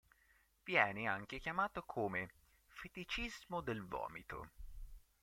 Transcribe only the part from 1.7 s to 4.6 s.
come "feticismo del vomito".